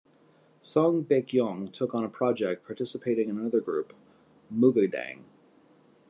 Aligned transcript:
Song 0.61 1.03
Baekkyoung 1.05 1.71
took 1.71 1.93
on 1.93 2.03
a 2.03 2.09
project 2.09 2.65
participating 2.65 3.29
in 3.29 3.37
another 3.37 3.61
group, 3.61 3.93
MoogaDang. 4.51 5.19